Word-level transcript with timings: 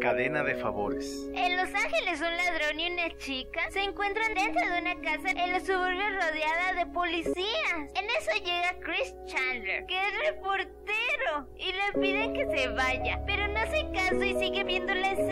Cadena 0.00 0.42
de 0.42 0.54
favores. 0.56 1.28
En 1.34 1.56
Los 1.56 1.68
Ángeles, 1.74 2.20
un 2.20 2.36
ladrón 2.36 2.80
y 2.80 2.90
una 2.90 3.16
chica 3.18 3.70
se 3.70 3.80
encuentran 3.80 4.34
dentro 4.34 4.68
de 4.68 4.80
una 4.80 5.00
casa 5.00 5.30
en 5.30 5.52
los 5.52 5.62
suburbios 5.62 6.12
rodeada 6.14 6.72
de 6.74 6.86
policías. 6.86 7.90
En 7.94 8.04
eso 8.18 8.30
llega 8.44 8.76
Chris 8.80 9.14
Chandler, 9.26 9.86
que 9.86 9.98
es 9.98 10.30
reportero, 10.30 11.48
y 11.56 11.72
le 11.72 12.00
piden 12.00 12.34
que 12.34 12.46
se 12.56 12.68
vaya, 12.68 13.20
pero 13.26 13.48
no 13.48 13.60
hace 13.60 13.86
caso 13.92 14.22
y 14.22 14.34
sigue 14.38 14.64
viendo 14.64 14.94
la 14.94 15.12
escena. 15.12 15.31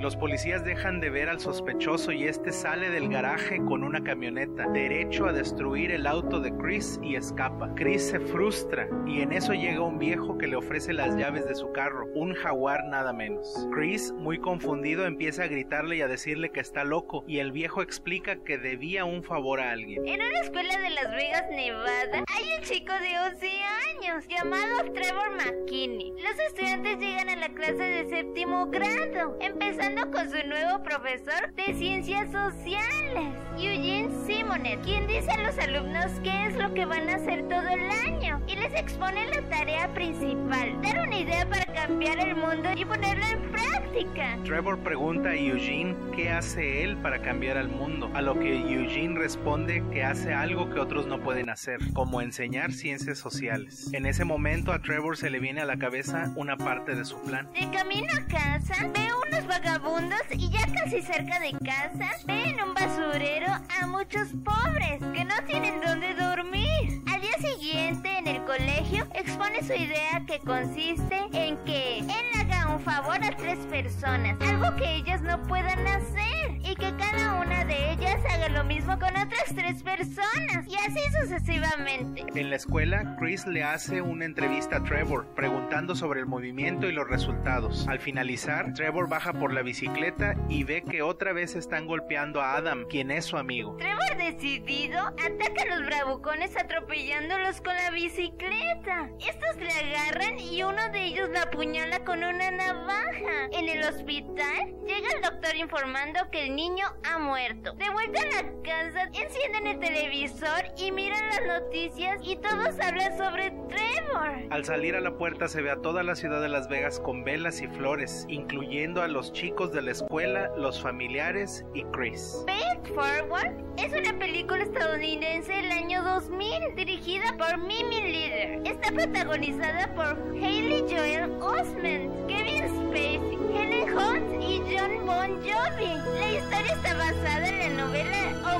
Los 0.00 0.16
policías 0.16 0.64
dejan 0.64 0.98
de 0.98 1.10
ver 1.10 1.28
al 1.28 1.40
sospechoso 1.40 2.10
y 2.10 2.26
este 2.26 2.52
sale 2.52 2.88
del 2.88 3.10
garaje 3.10 3.58
con 3.58 3.84
una 3.84 4.02
camioneta, 4.02 4.66
derecho 4.68 5.26
a 5.26 5.32
destruir 5.34 5.92
el 5.92 6.06
auto 6.06 6.40
de 6.40 6.56
Chris 6.56 6.98
y 7.02 7.16
escapa. 7.16 7.74
Chris 7.74 8.08
se 8.08 8.18
frustra 8.18 8.88
y 9.06 9.20
en 9.20 9.30
eso 9.30 9.52
llega 9.52 9.82
un 9.82 9.98
viejo 9.98 10.38
que 10.38 10.46
le 10.46 10.56
ofrece 10.56 10.94
las 10.94 11.14
llaves 11.16 11.46
de 11.46 11.54
su 11.54 11.70
carro, 11.72 12.06
un 12.14 12.32
jaguar 12.32 12.86
nada 12.86 13.12
menos. 13.12 13.68
Chris, 13.74 14.10
muy 14.12 14.38
confundido, 14.38 15.04
empieza 15.04 15.42
a 15.42 15.48
gritarle 15.48 15.96
y 15.96 16.00
a 16.00 16.08
decirle 16.08 16.50
que 16.50 16.60
está 16.60 16.82
loco 16.84 17.22
y 17.28 17.40
el 17.40 17.52
viejo 17.52 17.82
explica 17.82 18.42
que 18.42 18.56
debía 18.56 19.04
un 19.04 19.22
favor 19.22 19.60
a 19.60 19.70
alguien. 19.70 20.08
En 20.08 20.22
una 20.22 20.40
escuela 20.40 20.78
de 20.78 20.90
Las 20.90 21.10
Vegas, 21.10 21.44
Nevada, 21.50 22.24
hay 22.34 22.44
un 22.58 22.62
chico 22.62 22.94
de 22.94 23.18
11 23.34 23.46
años 23.46 23.89
llamado 24.18 24.92
Trevor 24.92 25.30
McKinney. 25.36 26.12
Los 26.20 26.38
estudiantes 26.48 26.98
llegan 26.98 27.28
a 27.28 27.36
la 27.36 27.48
clase 27.50 27.82
de 27.82 28.08
séptimo 28.08 28.66
grado, 28.66 29.36
empezando 29.40 30.10
con 30.10 30.28
su 30.28 30.46
nuevo 30.48 30.82
profesor 30.82 31.52
de 31.54 31.74
ciencias 31.74 32.30
sociales, 32.32 33.34
Eugene 33.56 34.10
Simonet, 34.26 34.82
quien 34.82 35.06
dice 35.06 35.30
a 35.30 35.42
los 35.42 35.56
alumnos 35.58 36.10
qué 36.24 36.46
es 36.46 36.56
lo 36.56 36.72
que 36.74 36.86
van 36.86 37.08
a 37.08 37.16
hacer 37.16 37.48
todo 37.48 37.68
el 37.68 37.88
año 38.08 38.42
y 38.46 38.56
les 38.56 38.74
expone 38.74 39.26
la 39.28 39.48
tarea 39.48 39.92
principal, 39.94 40.80
dar 40.82 41.06
una 41.06 41.18
idea 41.18 41.48
para 41.48 41.64
cambiar 41.66 42.18
el 42.18 42.34
mundo 42.34 42.68
y 42.76 42.84
ponerla 42.84 43.30
en 43.30 43.42
práctica. 43.52 44.38
Trevor 44.44 44.78
pregunta 44.80 45.30
a 45.30 45.36
Eugene 45.36 45.94
qué 46.16 46.30
hace 46.30 46.82
él 46.82 46.96
para 46.96 47.22
cambiar 47.22 47.56
al 47.58 47.68
mundo, 47.68 48.10
a 48.14 48.22
lo 48.22 48.38
que 48.38 48.56
Eugene 48.56 49.18
responde 49.18 49.84
que 49.92 50.02
hace 50.02 50.32
algo 50.32 50.68
que 50.70 50.80
otros 50.80 51.06
no 51.06 51.20
pueden 51.20 51.48
hacer, 51.48 51.78
como 51.92 52.20
enseñar 52.20 52.72
ciencias 52.72 53.18
sociales. 53.18 53.90
En 54.00 54.06
ese 54.06 54.24
momento 54.24 54.72
a 54.72 54.80
Trevor 54.80 55.18
se 55.18 55.28
le 55.28 55.40
viene 55.40 55.60
a 55.60 55.66
la 55.66 55.76
cabeza 55.76 56.32
una 56.34 56.56
parte 56.56 56.94
de 56.94 57.04
su 57.04 57.20
plan. 57.20 57.52
De 57.52 57.70
camino 57.70 58.08
a 58.14 58.26
casa, 58.28 58.88
ve 58.94 59.08
unos 59.28 59.46
vagabundos 59.46 60.22
y 60.32 60.48
ya 60.48 60.66
casi 60.72 61.02
cerca 61.02 61.38
de 61.38 61.52
casa, 61.62 62.08
ve 62.26 62.44
en 62.44 62.62
un 62.62 62.72
basurero 62.72 63.48
a 63.48 63.86
muchos 63.88 64.28
pobres 64.42 65.00
que 65.12 65.22
no 65.26 65.34
tienen 65.46 65.82
dónde 65.82 66.14
dormir. 66.14 67.02
Al 67.12 67.20
día 67.20 67.52
siguiente, 67.52 68.16
en 68.16 68.26
el 68.26 68.42
colegio, 68.46 69.06
expone 69.14 69.62
su 69.62 69.74
idea 69.74 70.24
que 70.26 70.38
consiste 70.38 71.18
en 71.34 71.58
que 71.66 71.98
él 71.98 72.40
haga 72.40 72.74
un 72.74 72.80
favor 72.80 73.22
a 73.22 73.36
tres 73.36 73.58
personas, 73.66 73.89
algo 74.04 74.76
que 74.76 74.94
ellas 74.96 75.20
no 75.22 75.42
puedan 75.42 75.86
hacer, 75.86 76.56
y 76.62 76.74
que 76.74 76.94
cada 76.96 77.40
una 77.40 77.64
de 77.64 77.92
ellas 77.92 78.20
haga 78.32 78.48
lo 78.48 78.64
mismo 78.64 78.98
con 78.98 79.10
otras 79.10 79.54
tres 79.54 79.82
personas, 79.82 80.66
y 80.66 80.74
así 80.74 81.00
sucesivamente. 81.20 82.24
En 82.34 82.50
la 82.50 82.56
escuela, 82.56 83.16
Chris 83.18 83.46
le 83.46 83.62
hace 83.62 84.00
una 84.00 84.24
entrevista 84.24 84.76
a 84.76 84.84
Trevor, 84.84 85.26
preguntando 85.34 85.94
sobre 85.94 86.20
el 86.20 86.26
movimiento 86.26 86.88
y 86.88 86.92
los 86.92 87.08
resultados. 87.08 87.86
Al 87.88 88.00
finalizar, 88.00 88.72
Trevor 88.74 89.08
baja 89.08 89.32
por 89.32 89.52
la 89.52 89.62
bicicleta 89.62 90.34
y 90.48 90.64
ve 90.64 90.82
que 90.82 91.02
otra 91.02 91.32
vez 91.32 91.54
están 91.54 91.86
golpeando 91.86 92.40
a 92.40 92.56
Adam, 92.56 92.86
quien 92.88 93.10
es 93.10 93.26
su 93.26 93.36
amigo. 93.36 93.76
Trevor 93.76 94.16
decidido 94.16 94.98
ataca 94.98 95.62
a 95.62 95.76
los 95.76 95.86
bravucones 95.86 96.56
atropellándolos 96.56 97.60
con 97.60 97.74
la 97.74 97.90
bicicleta. 97.90 99.10
Estos 99.20 99.56
le 99.56 99.72
agarran 99.72 100.38
y 100.38 100.62
uno 100.62 100.88
de 100.90 101.04
ellos 101.04 101.28
la 101.30 101.42
apuñala 101.42 102.04
con 102.04 102.24
una 102.24 102.50
navaja. 102.50 103.48
En 103.52 103.68
el 103.68 103.89
llega 103.98 105.08
el 105.16 105.22
doctor 105.22 105.56
informando 105.56 106.30
que 106.30 106.44
el 106.44 106.54
niño 106.54 106.86
ha 107.04 107.18
muerto. 107.18 107.72
De 107.72 107.90
vuelta 107.90 108.22
a 108.22 108.42
la 108.42 108.62
casa, 108.62 109.08
encienden 109.12 109.66
el 109.66 109.80
televisor 109.80 110.69
y 110.76 110.92
miran 110.92 111.28
las 111.28 111.62
noticias 111.62 112.20
y 112.22 112.36
todos 112.36 112.78
hablan 112.80 113.16
sobre 113.16 113.50
Trevor. 113.68 114.46
Al 114.50 114.64
salir 114.64 114.96
a 114.96 115.00
la 115.00 115.16
puerta 115.16 115.48
se 115.48 115.62
ve 115.62 115.70
a 115.70 115.76
toda 115.76 116.02
la 116.02 116.14
ciudad 116.14 116.40
de 116.40 116.48
Las 116.48 116.68
Vegas 116.68 117.00
con 117.00 117.24
velas 117.24 117.60
y 117.60 117.68
flores, 117.68 118.26
incluyendo 118.28 119.02
a 119.02 119.08
los 119.08 119.32
chicos 119.32 119.72
de 119.72 119.82
la 119.82 119.92
escuela, 119.92 120.50
los 120.56 120.80
familiares 120.80 121.64
y 121.74 121.84
Chris. 121.84 122.42
Pay 122.46 122.60
It 122.76 122.94
Forward 122.94 123.54
es 123.76 123.92
una 123.92 124.18
película 124.18 124.62
estadounidense 124.62 125.52
del 125.52 125.70
año 125.72 126.02
2000 126.02 126.74
dirigida 126.76 127.34
por 127.36 127.58
Mimi 127.58 128.12
Leader. 128.12 128.60
Está 128.64 128.92
protagonizada 128.92 129.92
por 129.94 130.16
Hailey 130.34 130.82
Joel 130.88 131.30
Osment, 131.40 132.26
Kevin 132.26 132.68
Spacey, 132.68 133.38
Helen 133.54 133.96
Hunt 133.96 134.42
y 134.42 134.62
John 134.70 135.06
Bon 135.06 135.36
Jovi. 135.42 135.94
La 136.18 136.32
historia 136.32 136.74
está 136.74 136.94
basada 136.94 137.49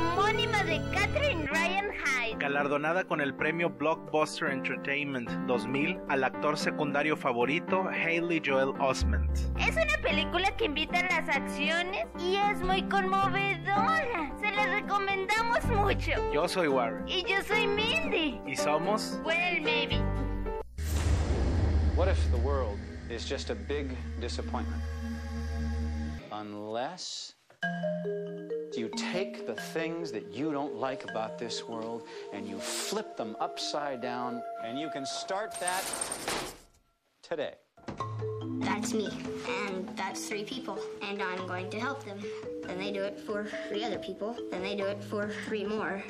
homónima 0.00 0.64
de 0.64 0.80
Catherine 0.92 1.46
Ryan 1.46 1.90
Hyde. 1.92 2.38
Galardonada 2.38 3.04
con 3.04 3.20
el 3.20 3.34
premio 3.34 3.70
Blockbuster 3.70 4.50
Entertainment 4.50 5.28
2000 5.46 5.98
al 6.08 6.24
actor 6.24 6.56
secundario 6.56 7.16
favorito 7.16 7.88
Hailey 7.88 8.42
Joel 8.44 8.72
Osment. 8.80 9.30
Es 9.58 9.76
una 9.76 9.96
película 10.02 10.56
que 10.56 10.64
invita 10.66 11.00
a 11.00 11.20
las 11.20 11.36
acciones 11.36 12.06
y 12.18 12.36
es 12.36 12.60
muy 12.60 12.82
conmovedora. 12.88 14.32
Se 14.40 14.50
la 14.50 14.66
recomendamos 14.66 15.64
mucho. 15.66 16.12
Yo 16.32 16.48
soy 16.48 16.68
Warren. 16.68 17.06
Y 17.06 17.22
yo 17.22 17.42
soy 17.46 17.66
Mindy. 17.66 18.40
Y 18.46 18.56
somos... 18.56 19.20
Well, 19.24 19.60
maybe. 19.60 20.00
What 21.96 22.08
if 22.08 22.18
the 22.30 22.38
world 22.38 22.78
is 23.10 23.28
just 23.28 23.50
a 23.50 23.54
big 23.54 23.94
disappointment? 24.20 24.82
Unless 26.32 27.34
you 28.80 28.88
take 28.96 29.46
the 29.46 29.54
things 29.54 30.10
that 30.10 30.32
you 30.32 30.52
don't 30.52 30.74
like 30.74 31.04
about 31.04 31.38
this 31.38 31.68
world 31.68 32.04
and 32.32 32.48
you 32.48 32.58
flip 32.58 33.14
them 33.14 33.36
upside 33.38 34.00
down, 34.00 34.42
and 34.64 34.80
you 34.80 34.88
can 34.88 35.04
start 35.04 35.54
that 35.60 35.84
today. 37.22 37.56
That's 38.60 38.94
me, 38.94 39.10
and 39.66 39.86
that's 39.98 40.26
three 40.26 40.44
people, 40.44 40.78
and 41.02 41.20
I'm 41.20 41.46
going 41.46 41.68
to 41.68 41.78
help 41.78 42.02
them. 42.06 42.20
Then 42.64 42.78
they 42.78 42.90
do 42.90 43.02
it 43.02 43.20
for 43.20 43.48
three 43.68 43.84
other 43.84 43.98
people, 43.98 44.34
then 44.50 44.62
they 44.62 44.76
do 44.76 44.86
it 44.86 45.04
for 45.04 45.28
three 45.46 45.64
more. 45.64 46.02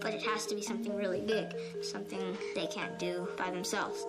But 0.00 0.14
it 0.14 0.22
has 0.22 0.46
to 0.46 0.54
be 0.54 0.62
something 0.62 0.94
really 0.94 1.22
big, 1.22 1.56
something 1.82 2.38
they 2.54 2.68
can't 2.68 2.96
do 3.00 3.28
by 3.36 3.50
themselves. 3.50 4.06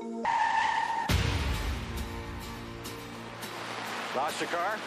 Lost 4.15 4.39
your 4.39 4.49
car? 4.51 4.77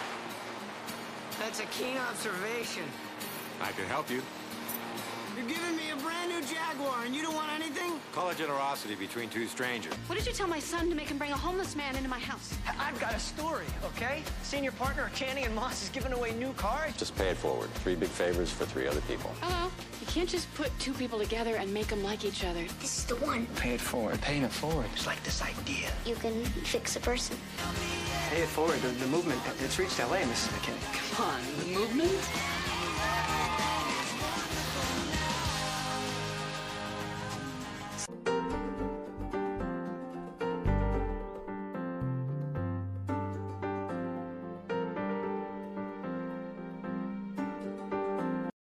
That's 1.40 1.58
a 1.58 1.64
keen 1.64 1.96
observation. 1.96 2.84
I 3.62 3.72
can 3.72 3.86
help 3.86 4.10
you. 4.10 4.20
You're 5.36 5.46
giving 5.46 5.76
me 5.76 5.90
a 5.90 5.96
brand 5.96 6.30
new 6.30 6.40
Jaguar 6.42 7.04
and 7.04 7.14
you 7.14 7.22
don't 7.22 7.34
want 7.34 7.50
anything? 7.52 7.92
Call 8.12 8.30
it 8.30 8.38
generosity 8.38 8.94
between 8.94 9.28
two 9.28 9.46
strangers. 9.46 9.94
What 10.06 10.18
did 10.18 10.26
you 10.26 10.32
tell 10.32 10.48
my 10.48 10.58
son 10.58 10.88
to 10.88 10.94
make 10.94 11.08
him 11.08 11.18
bring 11.18 11.30
a 11.30 11.36
homeless 11.36 11.76
man 11.76 11.96
into 11.96 12.08
my 12.08 12.18
house? 12.18 12.56
I've 12.78 12.98
got 13.00 13.14
a 13.14 13.18
story, 13.18 13.66
okay? 13.84 14.22
Senior 14.42 14.72
partner 14.72 15.10
Channing 15.14 15.44
and 15.44 15.54
Moss 15.54 15.82
is 15.82 15.88
giving 15.90 16.12
away 16.12 16.32
new 16.32 16.52
cars. 16.54 16.96
Just 16.96 17.14
pay 17.16 17.28
it 17.28 17.36
forward. 17.36 17.70
Three 17.74 17.94
big 17.94 18.08
favors 18.08 18.50
for 18.50 18.64
three 18.64 18.88
other 18.88 19.00
people. 19.02 19.30
Hello? 19.40 19.70
You 20.00 20.06
can't 20.06 20.28
just 20.28 20.52
put 20.54 20.76
two 20.78 20.92
people 20.94 21.18
together 21.18 21.56
and 21.56 21.72
make 21.72 21.86
them 21.86 22.02
like 22.02 22.24
each 22.24 22.44
other. 22.44 22.64
This 22.80 22.98
is 22.98 23.04
the 23.04 23.16
one. 23.16 23.46
Pay 23.56 23.74
it 23.74 23.80
forward. 23.80 24.20
Paying 24.20 24.42
it 24.42 24.52
forward. 24.52 24.86
It's 24.94 25.06
like 25.06 25.22
this 25.22 25.42
idea. 25.42 25.90
You 26.04 26.16
can 26.16 26.44
fix 26.44 26.96
a 26.96 27.00
person. 27.00 27.36
Pay 28.30 28.42
it 28.42 28.48
forward. 28.48 28.80
The, 28.80 28.88
the 28.88 29.06
movement, 29.06 29.40
it's 29.60 29.78
reached 29.78 29.98
LA, 30.00 30.18
Mrs. 30.18 30.48
McKinney. 30.48 31.16
Come 31.16 31.26
on, 31.26 31.40
the 31.60 31.78
movement? 31.78 32.69